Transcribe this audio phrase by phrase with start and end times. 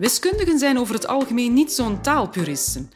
[0.00, 2.90] Wiskundigen zijn over het algemeen niet zo'n taalpuristen.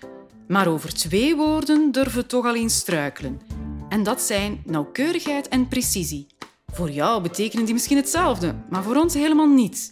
[0.49, 3.41] Maar over twee woorden durven we toch alleen struikelen.
[3.89, 6.27] En dat zijn nauwkeurigheid en precisie.
[6.67, 9.89] Voor jou betekenen die misschien hetzelfde, maar voor ons helemaal niet.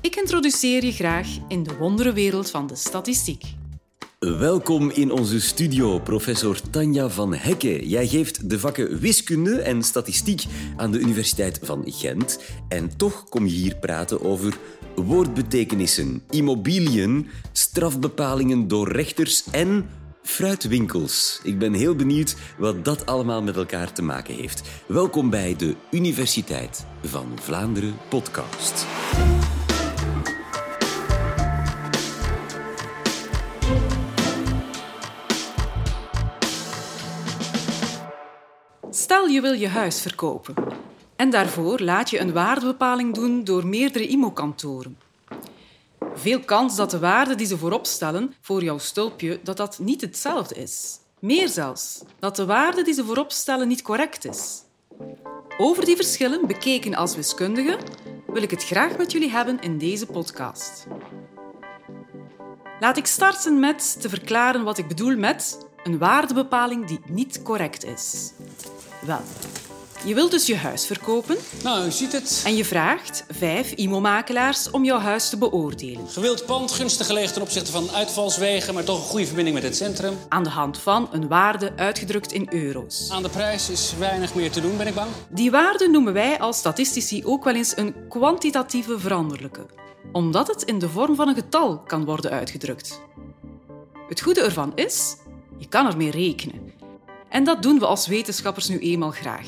[0.00, 3.44] Ik introduceer je graag in de wonderenwereld van de statistiek.
[4.18, 7.88] Welkom in onze studio, professor Tanja van Hekke.
[7.88, 10.44] Jij geeft de vakken wiskunde en statistiek
[10.76, 12.40] aan de Universiteit van Gent.
[12.68, 14.58] En toch kom je hier praten over
[15.04, 19.88] woordbetekenissen, immobiliën, strafbepalingen door rechters en
[20.22, 21.40] fruitwinkels.
[21.42, 24.62] Ik ben heel benieuwd wat dat allemaal met elkaar te maken heeft.
[24.86, 28.86] Welkom bij de Universiteit van Vlaanderen podcast.
[38.90, 40.54] Stel je wil je huis verkopen.
[41.20, 44.98] En daarvoor laat je een waardebepaling doen door meerdere IMO-kantoren.
[46.14, 50.00] Veel kans dat de waarde die ze voorop stellen voor jouw stulpje dat dat niet
[50.00, 50.98] hetzelfde is.
[51.18, 54.62] Meer zelfs, dat de waarde die ze voorop stellen niet correct is.
[55.58, 57.78] Over die verschillen, bekeken als wiskundige,
[58.26, 60.86] wil ik het graag met jullie hebben in deze podcast.
[62.80, 67.84] Laat ik starten met te verklaren wat ik bedoel met een waardebepaling die niet correct
[67.84, 68.32] is.
[69.00, 69.20] Wel,
[70.04, 72.42] je wilt dus je huis verkopen Nou, u ziet het.
[72.46, 76.08] en je vraagt vijf IMO-makelaars om jouw huis te beoordelen.
[76.08, 79.76] Gewild pand, gunstig gelegen ten opzichte van uitvalswegen, maar toch een goede verbinding met het
[79.76, 80.14] centrum.
[80.28, 83.08] Aan de hand van een waarde uitgedrukt in euro's.
[83.10, 85.10] Aan de prijs is weinig meer te doen, ben ik bang.
[85.28, 89.66] Die waarde noemen wij als statistici ook wel eens een kwantitatieve veranderlijke,
[90.12, 93.00] omdat het in de vorm van een getal kan worden uitgedrukt.
[94.08, 95.16] Het goede ervan is,
[95.58, 96.72] je kan ermee rekenen.
[97.28, 99.46] En dat doen we als wetenschappers nu eenmaal graag,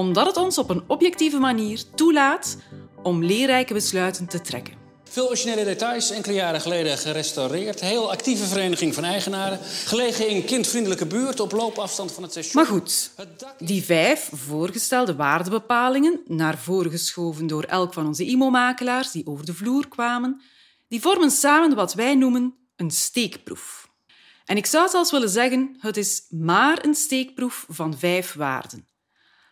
[0.00, 2.56] omdat het ons op een objectieve manier toelaat
[3.02, 4.74] om leerrijke besluiten te trekken.
[5.04, 7.80] Veel originele details, enkele jaren geleden gerestaureerd.
[7.80, 9.58] Heel actieve vereniging van eigenaren.
[9.84, 12.54] Gelegen in kindvriendelijke buurt op loopafstand van het station.
[12.54, 13.10] Maar goed,
[13.58, 19.54] die vijf voorgestelde waardebepalingen, naar voren geschoven door elk van onze IMO-makelaars die over de
[19.54, 20.40] vloer kwamen,
[20.88, 23.88] die vormen samen wat wij noemen een steekproef.
[24.44, 28.88] En ik zou zelfs willen zeggen, het is maar een steekproef van vijf waarden.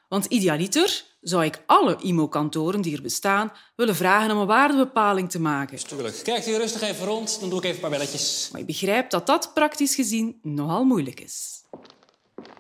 [0.09, 5.41] Want idealiter zou ik alle IMO-kantoren die er bestaan willen vragen om een waardebepaling te
[5.41, 5.79] maken.
[5.79, 6.21] Tuurlijk.
[6.23, 8.49] Kijkt u rustig even rond, dan doe ik even een paar belletjes.
[8.51, 11.63] Maar je begrijpt dat dat praktisch gezien nogal moeilijk is.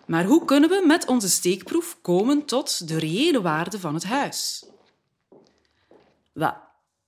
[0.06, 4.64] Maar hoe kunnen we met onze steekproef komen tot de reële waarde van het huis?
[6.32, 6.54] Wel,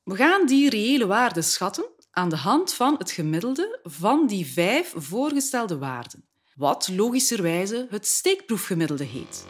[0.05, 4.93] we gaan die reële waarde schatten aan de hand van het gemiddelde van die vijf
[4.97, 6.25] voorgestelde waarden,
[6.55, 9.45] wat logischerwijze het steekproefgemiddelde heet.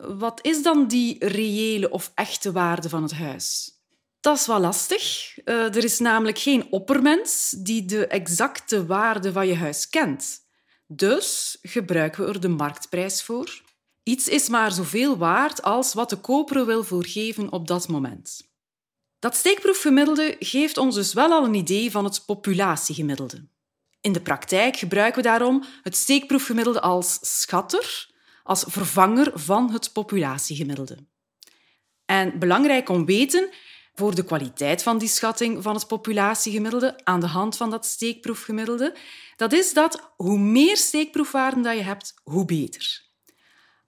[0.00, 3.74] Wat is dan die reële of echte waarde van het huis?
[4.20, 5.38] Dat is wel lastig.
[5.38, 10.44] Eh, er is namelijk geen oppermens die de exacte waarde van je huis kent.
[10.86, 13.62] Dus gebruiken we er de marktprijs voor.
[14.02, 18.40] Iets is maar zoveel waard als wat de koper er wil voorgeven op dat moment.
[19.18, 23.48] Dat steekproefgemiddelde geeft ons dus wel al een idee van het populatiegemiddelde.
[24.00, 28.14] In de praktijk gebruiken we daarom het steekproefgemiddelde als schatter,
[28.46, 30.96] als vervanger van het populatiegemiddelde.
[32.04, 33.50] En belangrijk om weten,
[33.94, 38.94] voor de kwaliteit van die schatting van het populatiegemiddelde aan de hand van dat steekproefgemiddelde,
[39.36, 43.04] dat is dat hoe meer steekproefwaarden dat je hebt, hoe beter.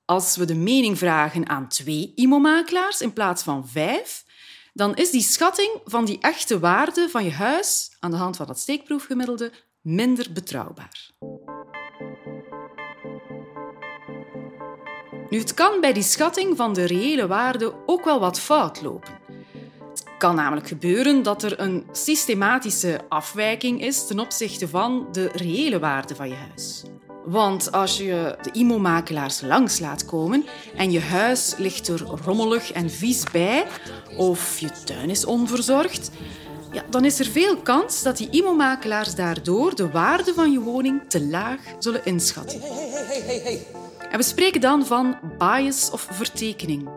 [0.05, 4.25] Als we de mening vragen aan twee IMO-makelaars in plaats van vijf,
[4.73, 8.47] dan is die schatting van die echte waarde van je huis aan de hand van
[8.47, 11.11] dat steekproefgemiddelde minder betrouwbaar.
[15.31, 19.13] Nu, het kan bij die schatting van de reële waarde ook wel wat fout lopen.
[19.89, 25.79] Het kan namelijk gebeuren dat er een systematische afwijking is ten opzichte van de reële
[25.79, 26.85] waarde van je huis.
[27.25, 30.45] Want als je de IMO-makelaars langs laat komen
[30.77, 33.67] en je huis ligt er rommelig en vies bij,
[34.17, 36.11] of je tuin is onverzorgd,
[36.73, 41.01] ja, dan is er veel kans dat die IMO-makelaars daardoor de waarde van je woning
[41.09, 42.61] te laag zullen inschatten.
[44.11, 46.89] En we spreken dan van bias of vertekening.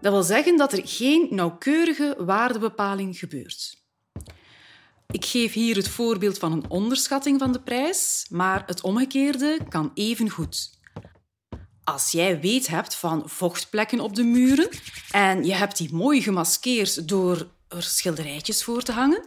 [0.00, 3.80] Dat wil zeggen dat er geen nauwkeurige waardebepaling gebeurt.
[5.10, 9.90] Ik geef hier het voorbeeld van een onderschatting van de prijs, maar het omgekeerde kan
[9.94, 10.80] even goed.
[11.84, 14.68] Als jij weet hebt van vochtplekken op de muren
[15.10, 19.24] en je hebt die mooi gemaskeerd door er schilderijtjes voor te hangen,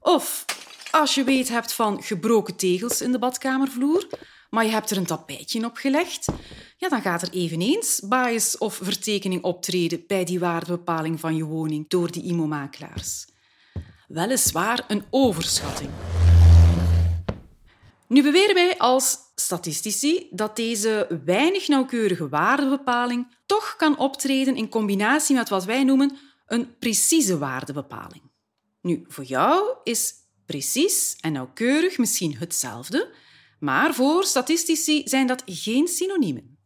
[0.00, 0.44] of
[0.90, 4.06] als je weet hebt van gebroken tegels in de badkamervloer,
[4.54, 6.26] maar je hebt er een tapijtje op gelegd,
[6.76, 11.88] ja, dan gaat er eveneens bias of vertekening optreden bij die waardebepaling van je woning
[11.88, 13.26] door die IMO-makelaars.
[14.08, 15.90] Weliswaar een overschatting.
[18.08, 25.36] Nu beweren wij als statistici dat deze weinig nauwkeurige waardebepaling toch kan optreden in combinatie
[25.36, 26.16] met wat wij noemen
[26.46, 28.22] een precieze waardebepaling.
[28.80, 30.14] Nu, voor jou is
[30.46, 33.14] precies en nauwkeurig misschien hetzelfde,
[33.62, 36.58] maar voor statistici zijn dat geen synoniemen.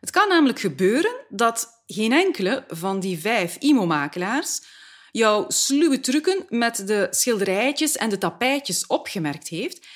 [0.00, 4.62] Het kan namelijk gebeuren dat geen enkele van die vijf IMO-makelaars
[5.12, 9.86] jouw sluwe trucken met de schilderijtjes en de tapijtjes opgemerkt heeft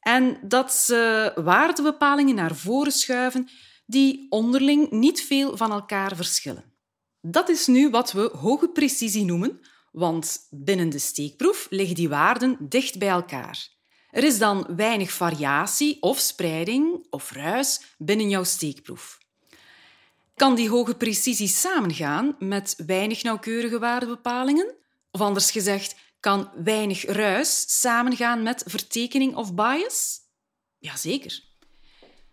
[0.00, 3.48] en dat ze waardebepalingen naar voren schuiven
[3.86, 6.72] die onderling niet veel van elkaar verschillen.
[7.20, 9.60] Dat is nu wat we hoge precisie noemen,
[9.92, 13.73] want binnen de steekproef liggen die waarden dicht bij elkaar.
[14.14, 19.18] Er is dan weinig variatie of spreiding of ruis binnen jouw steekproef.
[20.34, 24.74] Kan die hoge precisie samengaan met weinig nauwkeurige waardebepalingen?
[25.10, 30.20] Of anders gezegd, kan weinig ruis samengaan met vertekening of bias?
[30.78, 31.42] Jazeker.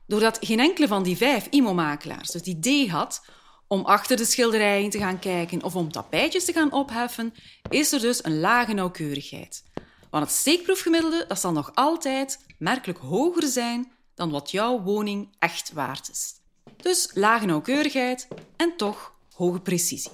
[0.08, 3.26] Doordat geen enkele van die vijf IMO-makelaars het idee had
[3.68, 7.34] om achter de schilderijen te gaan kijken of om tapijtjes te gaan opheffen,
[7.70, 9.64] is er dus een lage nauwkeurigheid.
[10.12, 15.72] Want het steekproefgemiddelde dat zal nog altijd merkelijk hoger zijn dan wat jouw woning echt
[15.74, 16.34] waard is.
[16.78, 20.12] Dus lage nauwkeurigheid en toch hoge precisie.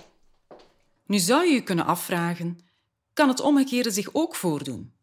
[1.05, 2.65] Nu zou je je kunnen afvragen
[3.17, 4.93] kan het omgekeerde zich ook voordoen.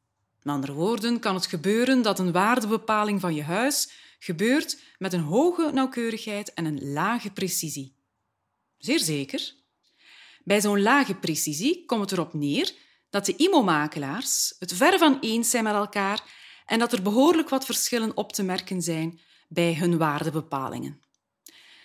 [0.42, 5.20] Met andere woorden, kan het gebeuren dat een waardebepaling van je huis gebeurt met een
[5.20, 7.94] hoge nauwkeurigheid en een lage precisie.
[8.78, 9.54] Zeer zeker.
[10.44, 12.74] Bij zo'n lage precisie komt het erop neer
[13.14, 16.22] dat de IMO-makelaars het ver van eens zijn met elkaar
[16.66, 21.00] en dat er behoorlijk wat verschillen op te merken zijn bij hun waardebepalingen.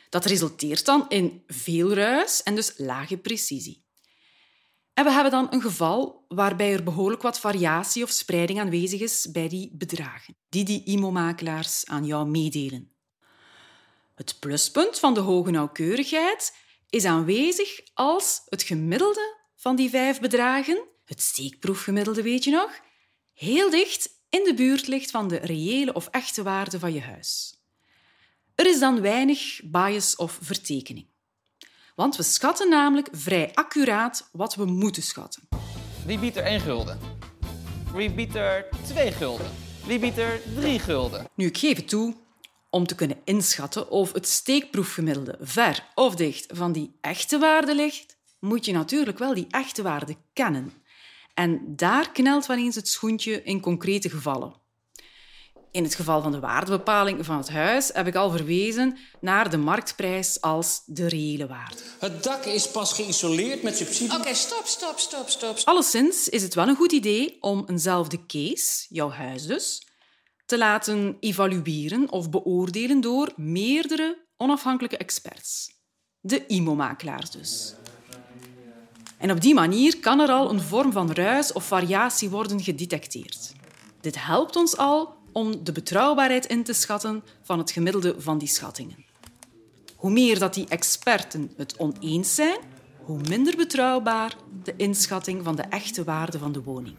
[0.09, 3.85] Dat resulteert dan in veel ruis en dus lage precisie.
[4.93, 9.31] En we hebben dan een geval waarbij er behoorlijk wat variatie of spreiding aanwezig is
[9.31, 12.91] bij die bedragen, die die IMO-makelaars aan jou meedelen.
[14.15, 16.55] Het pluspunt van de hoge nauwkeurigheid
[16.89, 22.71] is aanwezig als het gemiddelde van die vijf bedragen, het steekproefgemiddelde weet je nog,
[23.33, 27.59] heel dicht in de buurt ligt van de reële of echte waarde van je huis.
[28.55, 31.07] Er is dan weinig bias of vertekening.
[31.95, 35.47] Want we schatten namelijk vrij accuraat wat we moeten schatten.
[36.05, 36.99] Wie biedt er 1 gulden?
[37.93, 39.51] Wie biedt er 2 gulden?
[39.85, 41.27] Wie biedt er 3 gulden?
[41.35, 42.15] Nu, ik geef het toe,
[42.69, 48.17] om te kunnen inschatten of het steekproefgemiddelde ver of dicht van die echte waarde ligt,
[48.39, 50.73] moet je natuurlijk wel die echte waarde kennen.
[51.33, 54.53] En daar knelt wel eens het schoentje in concrete gevallen.
[55.71, 59.57] In het geval van de waardebepaling van het huis heb ik al verwezen naar de
[59.57, 61.75] marktprijs als de reële waarde.
[61.99, 64.17] Het dak is pas geïsoleerd met subsidie.
[64.17, 65.59] Oké, stop, stop, stop, stop.
[65.63, 69.87] Alleszins is het wel een goed idee om eenzelfde case, jouw huis dus,
[70.45, 75.71] te laten evalueren of beoordelen door meerdere onafhankelijke experts.
[76.19, 77.73] De IMO-makelaars dus.
[79.19, 83.53] En op die manier kan er al een vorm van ruis of variatie worden gedetecteerd.
[84.01, 88.47] Dit helpt ons al om de betrouwbaarheid in te schatten van het gemiddelde van die
[88.47, 89.05] schattingen.
[89.95, 92.57] Hoe meer dat die experten het oneens zijn,
[93.03, 96.95] hoe minder betrouwbaar de inschatting van de echte waarde van de woning.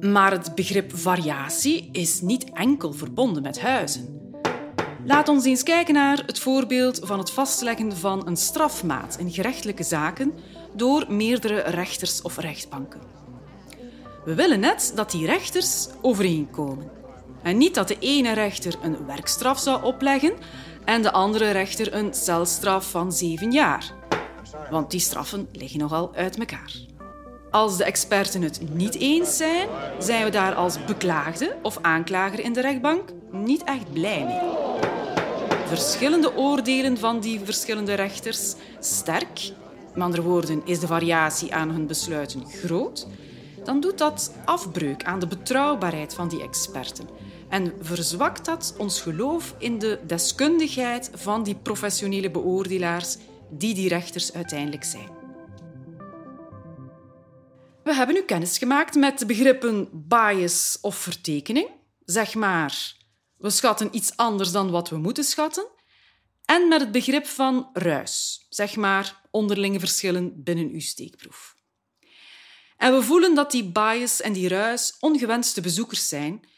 [0.00, 4.19] Maar het begrip variatie is niet enkel verbonden met huizen.
[5.10, 9.82] Laat ons eens kijken naar het voorbeeld van het vastleggen van een strafmaat in gerechtelijke
[9.82, 10.32] zaken
[10.72, 13.00] door meerdere rechters of rechtbanken.
[14.24, 16.90] We willen net dat die rechters overeenkomen.
[17.42, 20.32] En niet dat de ene rechter een werkstraf zou opleggen
[20.84, 23.92] en de andere rechter een celstraf van zeven jaar.
[24.70, 26.72] Want die straffen liggen nogal uit elkaar.
[27.50, 32.52] Als de experten het niet eens zijn, zijn we daar als beklaagde of aanklager in
[32.52, 34.99] de rechtbank niet echt blij mee.
[35.70, 39.52] Verschillende oordelen van die verschillende rechters sterk,
[39.94, 43.06] met andere woorden is de variatie aan hun besluiten groot,
[43.64, 47.08] dan doet dat afbreuk aan de betrouwbaarheid van die experten
[47.48, 53.16] en verzwakt dat ons geloof in de deskundigheid van die professionele beoordelaars
[53.50, 55.08] die die rechters uiteindelijk zijn.
[57.82, 61.68] We hebben nu kennis gemaakt met de begrippen bias of vertekening.
[62.04, 62.98] Zeg maar,
[63.40, 65.66] we schatten iets anders dan wat we moeten schatten.
[66.44, 68.46] En met het begrip van ruis.
[68.48, 71.56] Zeg maar, onderlinge verschillen binnen uw steekproef.
[72.76, 76.48] En we voelen dat die bias en die ruis ongewenste bezoekers zijn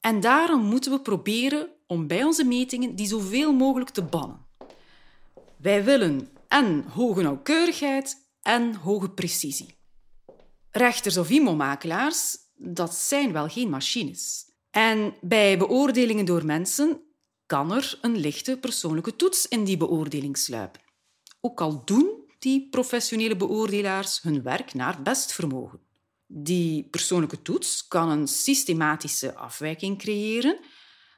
[0.00, 4.46] En daarom moeten we proberen om bij onze metingen die zoveel mogelijk te bannen.
[5.56, 9.78] Wij willen en hoge nauwkeurigheid en hoge precisie.
[10.70, 14.49] Rechters of IMO-makelaars, dat zijn wel geen machines.
[14.70, 17.00] En bij beoordelingen door mensen
[17.46, 20.80] kan er een lichte persoonlijke toets in die beoordeling sluipen.
[21.40, 25.80] Ook al doen die professionele beoordelaars hun werk naar best vermogen.
[26.26, 30.58] Die persoonlijke toets kan een systematische afwijking creëren,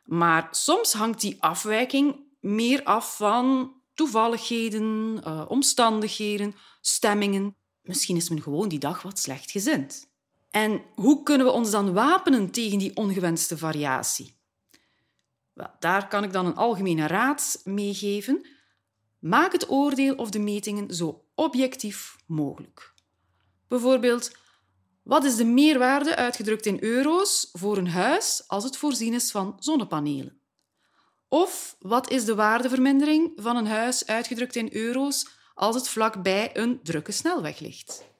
[0.04, 7.56] maar soms hangt die afwijking meer af van toevalligheden, uh, omstandigheden, stemmingen.
[7.82, 10.11] Misschien is men gewoon die dag wat slecht gezind.
[10.52, 14.36] En hoe kunnen we ons dan wapenen tegen die ongewenste variatie?
[15.52, 18.46] Wel, daar kan ik dan een algemene raad meegeven.
[19.18, 22.94] Maak het oordeel of de metingen zo objectief mogelijk.
[23.68, 24.36] Bijvoorbeeld,
[25.02, 29.56] wat is de meerwaarde uitgedrukt in euro's voor een huis als het voorzien is van
[29.58, 30.40] zonnepanelen?
[31.28, 36.80] Of wat is de waardevermindering van een huis uitgedrukt in euro's als het vlakbij een
[36.82, 38.10] drukke snelweg ligt?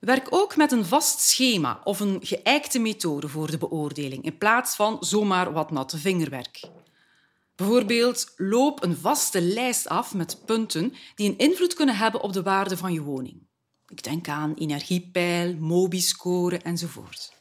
[0.00, 4.74] Werk ook met een vast schema of een geëikte methode voor de beoordeling in plaats
[4.76, 6.60] van zomaar wat natte vingerwerk.
[7.54, 12.42] Bijvoorbeeld, loop een vaste lijst af met punten die een invloed kunnen hebben op de
[12.42, 13.48] waarde van je woning.
[13.86, 17.32] Ik denk aan energiepeil, Mobiscore enzovoort.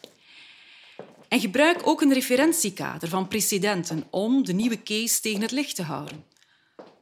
[1.28, 5.84] En gebruik ook een referentiekader van precedenten om de nieuwe case tegen het licht te
[5.84, 6.26] houden.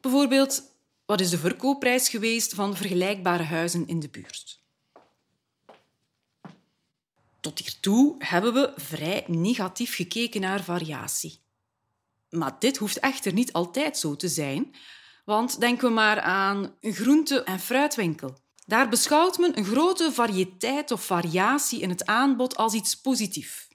[0.01, 0.63] Bijvoorbeeld,
[1.05, 4.65] wat is de verkoopprijs geweest van vergelijkbare huizen in de buurt?
[7.47, 11.39] Tot hiertoe hebben we vrij negatief gekeken naar variatie.
[12.29, 14.75] Maar dit hoeft echter niet altijd zo te zijn,
[15.25, 18.37] want denken we maar aan een groente- en fruitwinkel.
[18.65, 23.67] Daar beschouwt men een grote variëteit of variatie in het aanbod als iets positiefs.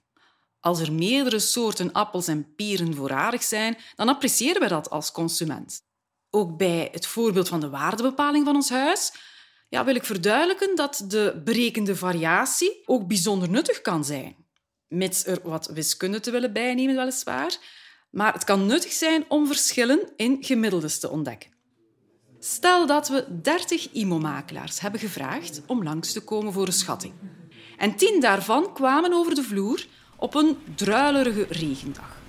[0.61, 5.81] Als er meerdere soorten appels en peren voorradig zijn, dan appreciëren we dat als consument.
[6.31, 9.13] Ook bij het voorbeeld van de waardebepaling van ons huis
[9.73, 14.37] ja, wil ik verduidelijken dat de berekende variatie ook bijzonder nuttig kan zijn.
[14.89, 17.57] Mits er wat wiskunde te willen bijnemen, weliswaar.
[18.11, 21.51] Maar het kan nuttig zijn om verschillen in gemiddeldes te ontdekken.
[22.39, 27.15] Stel dat we 30 IMO-makelaars hebben gevraagd om langs te komen voor een schatting.
[27.79, 29.87] En tien daarvan kwamen over de vloer
[30.17, 32.21] op een druilerige regendag.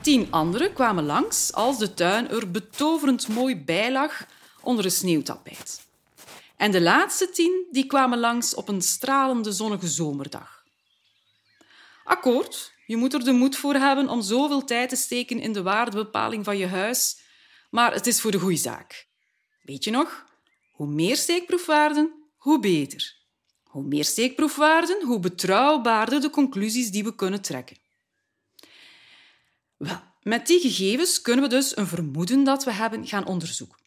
[0.00, 4.26] Tien anderen kwamen langs als de tuin er betoverend mooi bij lag
[4.62, 5.85] onder een sneeuwtapijt.
[6.56, 10.64] En de laatste tien die kwamen langs op een stralende zonnige zomerdag.
[12.04, 15.62] Akkoord, je moet er de moed voor hebben om zoveel tijd te steken in de
[15.62, 17.20] waardebepaling van je huis,
[17.70, 19.08] maar het is voor de goede zaak.
[19.62, 20.26] Weet je nog?
[20.72, 23.16] Hoe meer steekproefwaarden, hoe beter.
[23.62, 27.76] Hoe meer steekproefwaarden, hoe betrouwbaarder de conclusies die we kunnen trekken.
[29.76, 33.85] Wel, met die gegevens kunnen we dus een vermoeden dat we hebben gaan onderzoeken.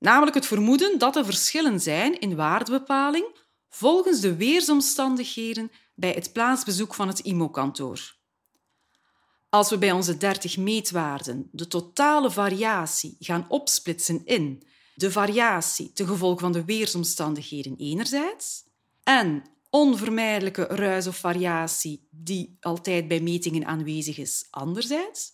[0.00, 3.26] Namelijk het vermoeden dat er verschillen zijn in waardebepaling
[3.68, 8.18] volgens de weersomstandigheden bij het plaatsbezoek van het IMO-kantoor.
[9.48, 14.62] Als we bij onze 30 meetwaarden de totale variatie gaan opsplitsen in
[14.94, 18.64] de variatie te gevolg van de weersomstandigheden enerzijds
[19.02, 25.32] en onvermijdelijke ruis of variatie die altijd bij metingen aanwezig is anderzijds,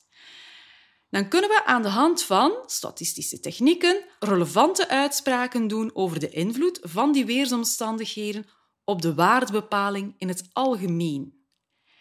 [1.10, 6.78] dan kunnen we aan de hand van statistische technieken relevante uitspraken doen over de invloed
[6.82, 8.46] van die weersomstandigheden
[8.84, 11.46] op de waardebepaling in het algemeen.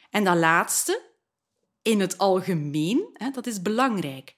[0.09, 1.01] En dat laatste,
[1.81, 4.35] in het algemeen, dat is belangrijk,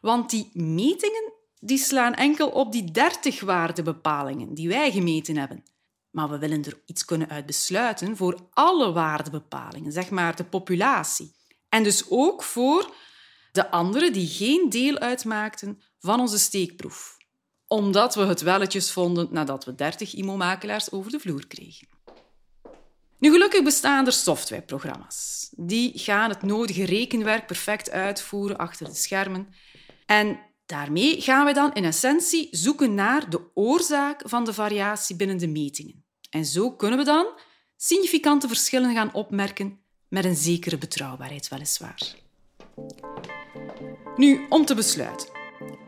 [0.00, 5.64] want die metingen die slaan enkel op die 30 waardebepalingen die wij gemeten hebben.
[6.10, 11.34] Maar we willen er iets kunnen uit besluiten voor alle waardebepalingen, zeg maar de populatie.
[11.68, 12.94] En dus ook voor
[13.56, 17.16] de anderen die geen deel uitmaakten van onze steekproef.
[17.66, 21.88] Omdat we het welletjes vonden nadat we 30 IMO-makelaars over de vloer kregen.
[23.18, 25.48] Nu, gelukkig bestaan er softwareprogramma's.
[25.56, 29.48] Die gaan het nodige rekenwerk perfect uitvoeren achter de schermen.
[30.06, 35.38] En daarmee gaan we dan in essentie zoeken naar de oorzaak van de variatie binnen
[35.38, 36.04] de metingen.
[36.30, 37.26] En zo kunnen we dan
[37.76, 42.24] significante verschillen gaan opmerken met een zekere betrouwbaarheid, weliswaar.
[44.16, 45.28] Nu, om te besluiten.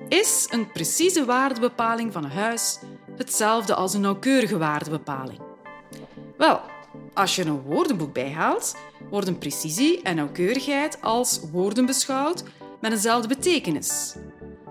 [0.08, 2.78] Is een precieze waardebepaling van een huis
[3.16, 5.40] hetzelfde als een nauwkeurige waardebepaling?
[6.36, 6.60] Wel,
[7.14, 8.76] als je een woordenboek bijhaalt,
[9.10, 12.42] worden precisie en nauwkeurigheid als woorden beschouwd
[12.80, 14.14] met eenzelfde betekenis.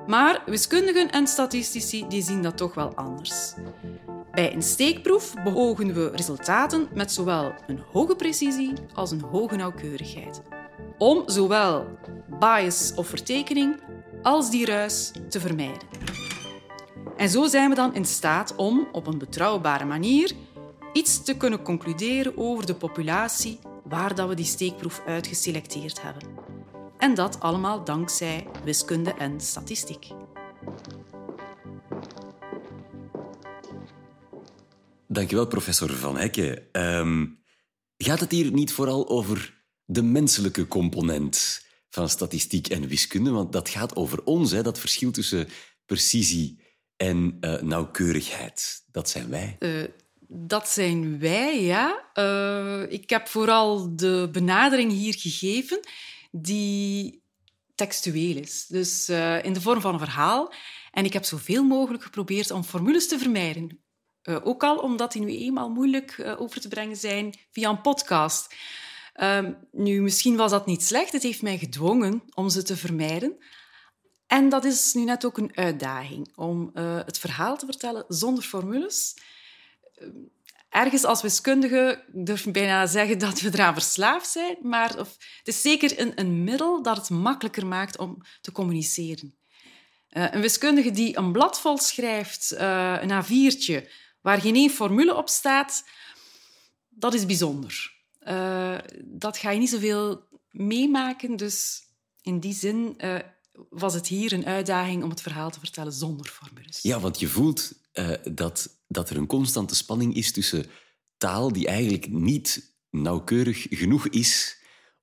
[0.07, 3.53] Maar wiskundigen en statistici die zien dat toch wel anders.
[4.31, 10.41] Bij een steekproef beogen we resultaten met zowel een hoge precisie als een hoge nauwkeurigheid.
[10.97, 11.85] om zowel
[12.39, 13.81] bias of vertekening
[14.21, 15.87] als die ruis te vermijden.
[17.17, 20.31] En zo zijn we dan in staat om op een betrouwbare manier
[20.93, 26.23] iets te kunnen concluderen over de populatie waar dat we die steekproef uitgeselecteerd hebben.
[26.97, 30.07] En dat allemaal dankzij wiskunde en statistiek.
[35.07, 36.67] Dankjewel, professor Van Hekke.
[36.71, 37.25] Ehm,
[37.97, 41.65] gaat het hier niet vooral over de menselijke component
[41.97, 43.31] van statistiek en wiskunde?
[43.31, 45.47] Want dat gaat over ons, hè, dat verschil tussen
[45.85, 46.59] precisie
[46.95, 48.83] en uh, nauwkeurigheid.
[48.91, 49.55] Dat zijn wij.
[49.59, 49.83] Uh,
[50.27, 52.09] dat zijn wij, ja.
[52.13, 55.79] Uh, ik heb vooral de benadering hier gegeven
[56.31, 57.23] die
[57.75, 58.65] textueel is.
[58.67, 59.09] Dus
[59.41, 60.53] in de vorm van een verhaal.
[60.91, 63.79] En ik heb zoveel mogelijk geprobeerd om formules te vermijden.
[64.43, 68.55] Ook al omdat die nu eenmaal moeilijk over te brengen zijn via een podcast.
[69.17, 71.11] Uh, nu, misschien was dat niet slecht.
[71.11, 73.37] Het heeft mij gedwongen om ze te vermijden.
[74.27, 78.43] En dat is nu net ook een uitdaging om uh, het verhaal te vertellen zonder
[78.43, 79.13] formules.
[80.69, 85.47] Ergens als wiskundige durf ik bijna zeggen dat we eraan verslaafd zijn, maar of, het
[85.47, 89.37] is zeker een, een middel dat het makkelijker maakt om te communiceren.
[90.09, 93.89] een wiskundige die een blad vol schrijft, een A4'tje,
[94.21, 95.83] waar geen één formule op staat,
[96.89, 97.96] dat is bijzonder.
[98.27, 101.35] Uh, dat ga je niet zoveel meemaken.
[101.35, 101.81] Dus
[102.21, 103.19] in die zin uh,
[103.69, 106.79] was het hier een uitdaging om het verhaal te vertellen zonder formules.
[106.81, 110.65] Ja, want je voelt uh, dat, dat er een constante spanning is tussen
[111.17, 114.57] taal die eigenlijk niet nauwkeurig genoeg is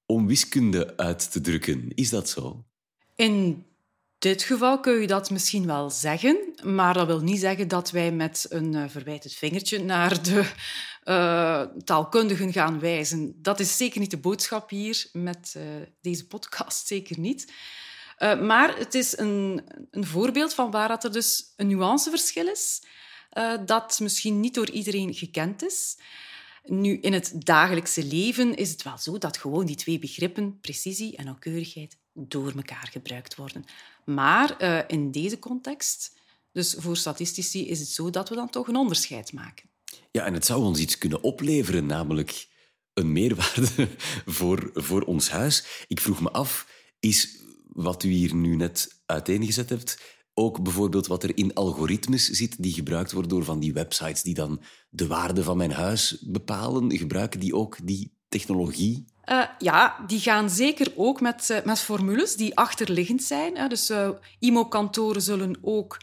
[0.06, 1.94] om wiskunde uit te drukken.
[1.94, 2.64] Is dat zo?
[3.16, 3.66] In
[4.24, 8.12] dit geval kun je dat misschien wel zeggen, maar dat wil niet zeggen dat wij
[8.12, 10.50] met een uh, verwijtend vingertje naar de
[11.04, 13.34] uh, taalkundigen gaan wijzen.
[13.42, 15.62] Dat is zeker niet de boodschap hier met uh,
[16.00, 17.52] deze podcast, zeker niet.
[18.18, 22.82] maar het is een, een, voorbeeld van waar dat er dus een nuanceverschil is,
[23.64, 25.98] dat misschien niet door iedereen gekend is.
[26.64, 31.16] Nu, in het dagelijkse leven is het wel zo dat gewoon die twee begrippen, precisie
[31.16, 33.64] en nauwkeurigheid, door elkaar gebruikt worden.
[34.04, 36.16] Maar uh, in deze context,
[36.52, 39.68] dus voor statistici, is het zo dat we dan toch een onderscheid maken.
[40.10, 42.48] Ja, en het zou ons iets kunnen opleveren, namelijk
[42.92, 43.88] een meerwaarde
[44.36, 45.84] voor, voor ons huis.
[45.88, 46.68] Ik vroeg me af,
[47.00, 49.98] is wat u hier nu net uiteengezet hebt,
[50.34, 54.34] ook bijvoorbeeld wat er in algoritmes zit die gebruikt worden door van die websites die
[54.34, 59.04] dan de waarde van mijn huis bepalen, gebruiken die ook die technologie?
[59.26, 63.56] Uh, ja, die gaan zeker ook met, uh, met formules die achterliggend zijn.
[63.56, 63.68] Hè.
[63.68, 66.00] Dus uh, IMO-kantoren zullen ook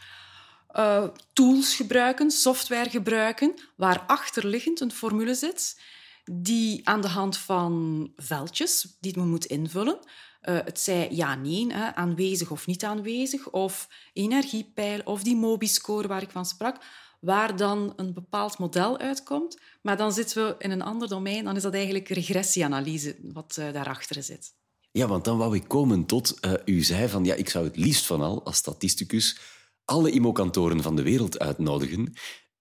[1.32, 5.80] tools gebruiken, software gebruiken, waar achterliggend een formule zit,
[6.24, 9.98] die aan de hand van veldjes die men moet invullen,
[10.40, 16.30] het zij ja, nee, aanwezig of niet aanwezig, of energiepeil, of die MOBI-score waar ik
[16.30, 16.76] van sprak,
[17.22, 19.60] waar dan een bepaald model uitkomt.
[19.82, 23.72] Maar dan zitten we in een ander domein, dan is dat eigenlijk regressieanalyse wat uh,
[23.72, 24.54] daarachter zit.
[24.92, 26.38] Ja, want dan wou ik komen tot...
[26.44, 29.38] Uh, u zei van, ja, ik zou het liefst van al, als statisticus,
[29.84, 32.12] alle IMO-kantoren van de wereld uitnodigen.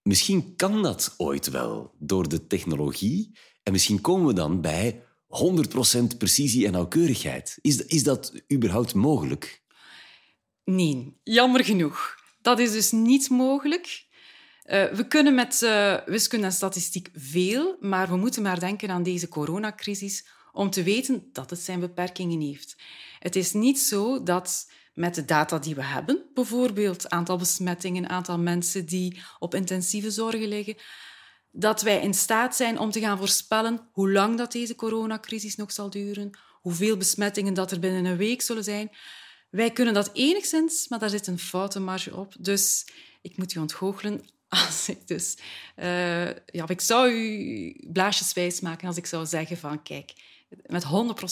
[0.02, 3.38] Misschien kan dat ooit wel, door de technologie.
[3.64, 7.58] En misschien komen we dan bij 100% precisie en nauwkeurigheid.
[7.62, 9.64] Is, is dat überhaupt mogelijk?
[10.64, 12.16] Nee, jammer genoeg.
[12.42, 14.10] Dat is dus niet mogelijk.
[14.72, 19.04] Uh, we kunnen met uh, wiskunde en statistiek veel, maar we moeten maar denken aan
[19.04, 22.76] deze coronacrisis om te weten dat het zijn beperkingen heeft.
[23.20, 28.40] Het is niet zo dat met de data die we hebben, bijvoorbeeld aantal besmettingen, aantal
[28.40, 30.76] mensen die op intensieve zorgen liggen,
[31.52, 35.72] dat wij in staat zijn om te gaan voorspellen hoe lang dat deze coronacrisis nog
[35.72, 38.92] zal duren, hoeveel besmettingen dat er binnen een week zullen zijn.
[39.50, 42.36] Wij kunnen dat enigszins, maar daar zit een foutenmarge op.
[42.40, 42.88] Dus
[43.22, 45.38] ik moet u ontgoochelen als ik dus...
[45.78, 49.84] Uh, ja, ik zou u blaasjes wijs maken als ik zou zeggen van...
[49.84, 50.14] Kijk,
[50.66, 50.86] met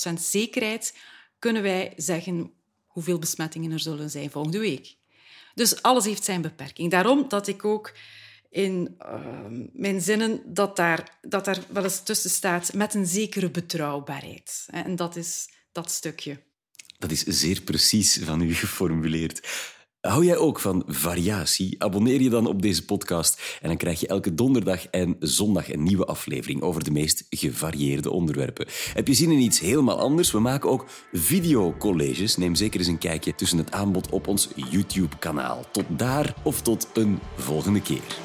[0.10, 0.98] 100% zekerheid
[1.40, 2.52] kunnen wij zeggen
[2.86, 4.96] hoeveel besmettingen er zullen zijn volgende week.
[5.54, 6.92] Dus alles heeft zijn beperking.
[6.92, 7.94] Daarom dat ik ook
[8.50, 13.50] in uh, mijn zinnen dat daar, dat daar wel eens tussen staat met een zekere
[13.50, 14.66] betrouwbaarheid.
[14.72, 16.42] En dat is dat stukje.
[16.98, 19.48] Dat is zeer precies van u geformuleerd.
[20.02, 21.84] Hou jij ook van variatie?
[21.84, 25.84] Abonneer je dan op deze podcast en dan krijg je elke donderdag en zondag een
[25.84, 28.68] nieuwe aflevering over de meest gevarieerde onderwerpen.
[28.94, 30.32] Heb je zin in iets helemaal anders?
[30.32, 32.38] We maken ook videocolleges.
[32.38, 35.66] Neem zeker eens een kijkje tussen het aanbod op ons YouTube-kanaal.
[35.72, 38.18] Tot daar of tot een volgende keer.